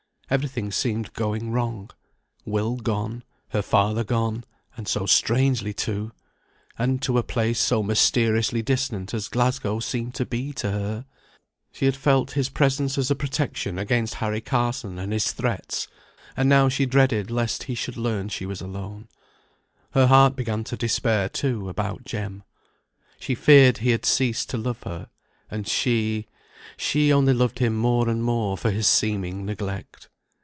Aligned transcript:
Everything 0.31 0.71
seemed 0.71 1.11
going 1.11 1.51
wrong. 1.51 1.89
Will 2.45 2.77
gone; 2.77 3.25
her 3.49 3.61
father 3.61 4.05
gone 4.05 4.45
and 4.77 4.87
so 4.87 5.05
strangely 5.05 5.73
too! 5.73 6.13
And 6.79 7.01
to 7.01 7.17
a 7.17 7.21
place 7.23 7.59
so 7.59 7.83
mysteriously 7.83 8.61
distant 8.61 9.13
as 9.13 9.27
Glasgow 9.27 9.81
seemed 9.81 10.15
to 10.15 10.25
be 10.25 10.53
to 10.53 10.71
her! 10.71 11.05
She 11.73 11.83
had 11.83 11.97
felt 11.97 12.31
his 12.31 12.47
presence 12.47 12.97
as 12.97 13.11
a 13.11 13.13
protection 13.15 13.77
against 13.77 14.13
Harry 14.13 14.39
Carson 14.39 14.97
and 14.97 15.11
his 15.11 15.33
threats; 15.33 15.89
and 16.37 16.47
now 16.47 16.69
she 16.69 16.85
dreaded 16.85 17.29
lest 17.29 17.63
he 17.63 17.75
should 17.75 17.97
learn 17.97 18.29
she 18.29 18.45
was 18.45 18.61
alone. 18.61 19.09
Her 19.91 20.07
heart 20.07 20.37
began 20.37 20.63
to 20.63 20.77
despair, 20.77 21.27
too, 21.27 21.67
about 21.67 22.05
Jem. 22.05 22.43
She 23.19 23.35
feared 23.35 23.79
he 23.79 23.89
had 23.91 24.05
ceased 24.05 24.49
to 24.51 24.57
love 24.57 24.83
her; 24.83 25.09
and 25.49 25.67
she 25.67 26.27
she 26.77 27.11
only 27.11 27.33
loved 27.33 27.59
him 27.59 27.75
more 27.75 28.07
and 28.07 28.23
more 28.23 28.57
for 28.57 28.71
his 28.71 28.87
seeming 28.87 29.45
neglect. 29.45 30.07